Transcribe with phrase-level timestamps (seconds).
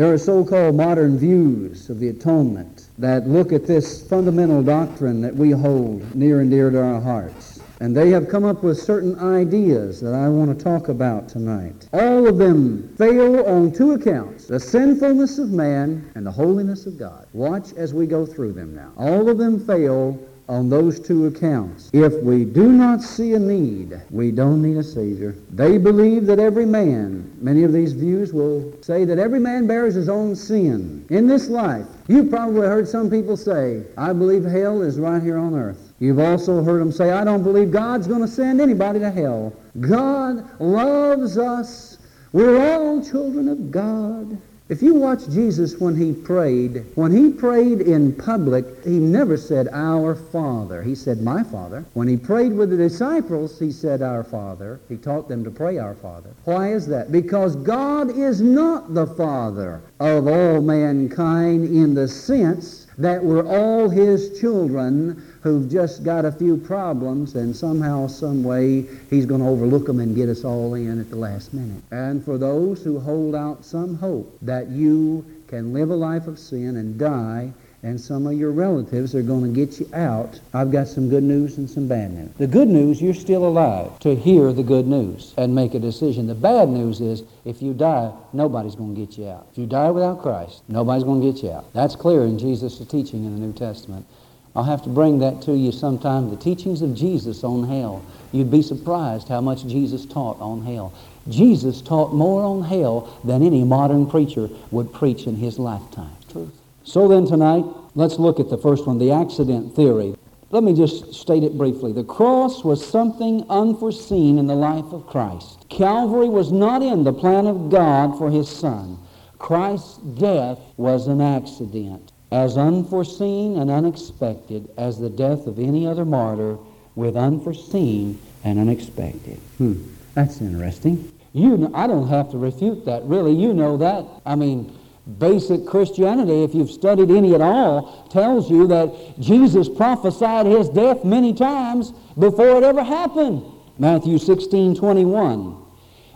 [0.00, 5.36] There are so-called modern views of the atonement that look at this fundamental doctrine that
[5.36, 7.60] we hold near and dear to our hearts.
[7.80, 11.86] And they have come up with certain ideas that I want to talk about tonight.
[11.92, 16.96] All of them fail on two accounts the sinfulness of man and the holiness of
[16.98, 17.26] God.
[17.34, 18.92] Watch as we go through them now.
[18.96, 20.18] All of them fail
[20.50, 21.90] on those two accounts.
[21.92, 25.36] If we do not see a need, we don't need a Savior.
[25.52, 29.94] They believe that every man, many of these views will say that every man bears
[29.94, 31.86] his own sin in this life.
[32.08, 35.92] You've probably heard some people say, I believe hell is right here on earth.
[36.00, 39.52] You've also heard them say, I don't believe God's going to send anybody to hell.
[39.78, 41.98] God loves us.
[42.32, 44.36] We're all children of God.
[44.70, 49.66] If you watch Jesus when he prayed, when he prayed in public, he never said,
[49.72, 50.80] Our Father.
[50.80, 51.84] He said, My Father.
[51.94, 54.78] When he prayed with the disciples, he said, Our Father.
[54.88, 56.30] He taught them to pray, Our Father.
[56.44, 57.10] Why is that?
[57.10, 63.88] Because God is not the Father of all mankind in the sense that we're all
[63.88, 69.46] his children who've just got a few problems and somehow, some way, he's going to
[69.46, 71.82] overlook them and get us all in at the last minute.
[71.90, 76.38] And for those who hold out some hope that you can live a life of
[76.38, 80.70] sin and die and some of your relatives are going to get you out, I've
[80.70, 82.30] got some good news and some bad news.
[82.36, 86.26] The good news, you're still alive to hear the good news and make a decision.
[86.26, 89.46] The bad news is if you die, nobody's going to get you out.
[89.50, 91.72] If you die without Christ, nobody's going to get you out.
[91.72, 94.06] That's clear in Jesus' teaching in the New Testament.
[94.54, 96.30] I'll have to bring that to you sometime.
[96.30, 98.04] The teachings of Jesus on hell.
[98.32, 100.92] You'd be surprised how much Jesus taught on hell.
[101.28, 106.16] Jesus taught more on hell than any modern preacher would preach in his lifetime.
[106.30, 106.52] Truth.
[106.82, 110.16] So then tonight, let's look at the first one, the accident theory.
[110.50, 111.92] Let me just state it briefly.
[111.92, 115.64] The cross was something unforeseen in the life of Christ.
[115.68, 118.98] Calvary was not in the plan of God for his son.
[119.38, 126.04] Christ's death was an accident as unforeseen and unexpected as the death of any other
[126.04, 126.58] martyr
[126.94, 129.38] with unforeseen and unexpected.
[129.58, 129.82] Hmm,
[130.14, 131.12] that's interesting.
[131.32, 133.32] You, know, I don't have to refute that, really.
[133.32, 134.04] You know that.
[134.26, 134.76] I mean,
[135.18, 141.04] basic Christianity, if you've studied any at all, tells you that Jesus prophesied his death
[141.04, 143.44] many times before it ever happened.
[143.78, 145.56] Matthew 16, 21.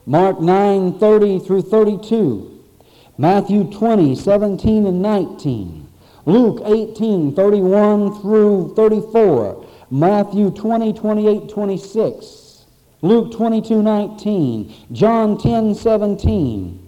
[0.06, 2.50] Mark 9, 30 through 32.
[3.16, 5.84] Matthew 20, 17 and 19.
[6.27, 9.67] Luke 18, 31 through 34.
[9.91, 12.65] Matthew 20, 28, 26.
[13.03, 14.75] Luke 22, 19.
[14.93, 16.84] John 10, 17.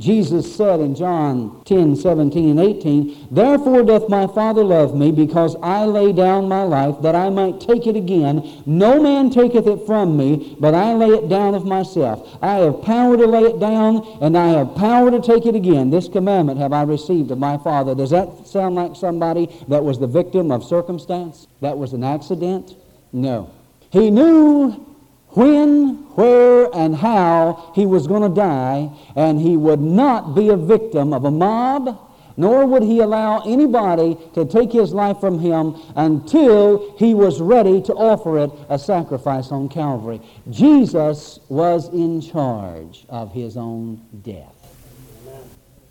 [0.00, 5.56] Jesus said in John 10, 17 and 18, Therefore doth my Father love me, because
[5.62, 8.62] I lay down my life, that I might take it again.
[8.64, 12.38] No man taketh it from me, but I lay it down of myself.
[12.40, 15.90] I have power to lay it down, and I have power to take it again.
[15.90, 17.94] This commandment have I received of my Father.
[17.94, 21.46] Does that sound like somebody that was the victim of circumstance?
[21.60, 22.74] That was an accident?
[23.12, 23.50] No.
[23.90, 24.89] He knew
[25.32, 30.56] when, where, and how he was going to die, and he would not be a
[30.56, 31.98] victim of a mob,
[32.36, 37.82] nor would he allow anybody to take his life from him until he was ready
[37.82, 40.20] to offer it a sacrifice on Calvary.
[40.48, 44.54] Jesus was in charge of his own death.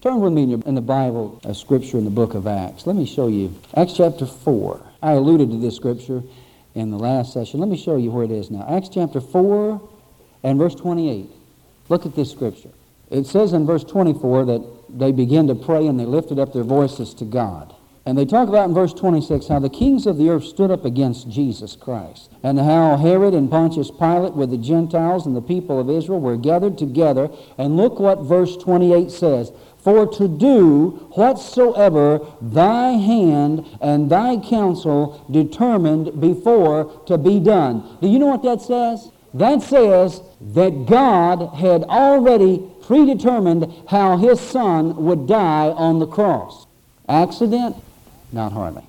[0.02, 2.88] Turn with me in, your, in the Bible, a scripture in the book of Acts.
[2.88, 3.54] Let me show you.
[3.76, 4.82] Acts chapter 4.
[5.04, 6.24] I alluded to this scripture
[6.76, 7.60] in the last session.
[7.60, 8.66] Let me show you where it is now.
[8.70, 9.90] Acts chapter 4
[10.44, 11.30] and verse 28.
[11.90, 12.70] Look at this scripture.
[13.10, 16.64] It says in verse 24 that they began to pray and they lifted up their
[16.64, 17.74] voices to God.
[18.06, 20.86] And they talk about in verse 26 how the kings of the earth stood up
[20.86, 25.80] against Jesus Christ, and how Herod and Pontius Pilate with the Gentiles and the people
[25.80, 27.30] of Israel were gathered together.
[27.58, 29.52] And look what verse 28 says
[29.90, 37.98] for to do whatsoever thy hand and thy counsel determined before to be done.
[38.00, 39.10] Do you know what that says?
[39.34, 40.22] That says
[40.54, 46.68] that God had already predetermined how his son would die on the cross.
[47.08, 47.76] Accident?
[48.32, 48.84] Not hardly.